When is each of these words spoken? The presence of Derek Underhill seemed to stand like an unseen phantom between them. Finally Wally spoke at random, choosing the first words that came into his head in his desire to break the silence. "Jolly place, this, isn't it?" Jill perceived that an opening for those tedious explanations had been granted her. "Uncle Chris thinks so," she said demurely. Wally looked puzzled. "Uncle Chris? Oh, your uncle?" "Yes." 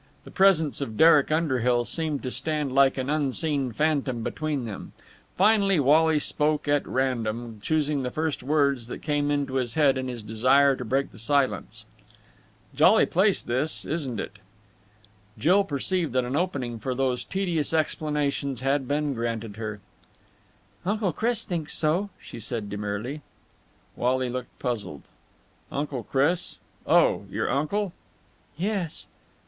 The 0.23 0.31
presence 0.31 0.81
of 0.81 0.97
Derek 0.97 1.31
Underhill 1.31 1.85
seemed 1.85 2.23
to 2.23 2.31
stand 2.31 2.73
like 2.73 2.97
an 2.97 3.07
unseen 3.07 3.71
phantom 3.71 4.23
between 4.23 4.65
them. 4.65 4.93
Finally 5.37 5.79
Wally 5.79 6.17
spoke 6.17 6.67
at 6.67 6.87
random, 6.87 7.59
choosing 7.61 8.01
the 8.01 8.09
first 8.09 8.41
words 8.41 8.87
that 8.87 9.03
came 9.03 9.29
into 9.29 9.57
his 9.57 9.75
head 9.75 9.99
in 9.99 10.07
his 10.07 10.23
desire 10.23 10.75
to 10.75 10.83
break 10.83 11.11
the 11.11 11.19
silence. 11.19 11.85
"Jolly 12.73 13.05
place, 13.05 13.43
this, 13.43 13.85
isn't 13.85 14.19
it?" 14.19 14.39
Jill 15.37 15.63
perceived 15.63 16.13
that 16.13 16.25
an 16.25 16.35
opening 16.35 16.79
for 16.79 16.95
those 16.95 17.23
tedious 17.23 17.71
explanations 17.71 18.61
had 18.61 18.87
been 18.87 19.13
granted 19.13 19.57
her. 19.57 19.81
"Uncle 20.83 21.13
Chris 21.13 21.45
thinks 21.45 21.75
so," 21.75 22.09
she 22.19 22.39
said 22.39 22.71
demurely. 22.71 23.21
Wally 23.95 24.31
looked 24.31 24.57
puzzled. 24.57 25.03
"Uncle 25.71 26.01
Chris? 26.01 26.57
Oh, 26.87 27.25
your 27.29 27.51
uncle?" 27.51 27.93
"Yes." 28.57 29.05